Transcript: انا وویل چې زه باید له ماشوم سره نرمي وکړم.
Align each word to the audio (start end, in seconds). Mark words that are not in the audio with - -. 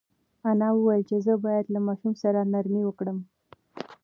انا 0.49 0.67
وویل 0.73 1.01
چې 1.09 1.15
زه 1.25 1.33
باید 1.45 1.65
له 1.73 1.79
ماشوم 1.87 2.13
سره 2.23 2.39
نرمي 2.53 2.83
وکړم. 2.85 3.17